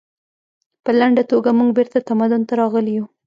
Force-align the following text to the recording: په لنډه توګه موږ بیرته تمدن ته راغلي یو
په 0.83 0.91
لنډه 0.99 1.23
توګه 1.31 1.49
موږ 1.57 1.69
بیرته 1.77 1.97
تمدن 2.09 2.41
ته 2.47 2.53
راغلي 2.61 2.91
یو 2.97 3.05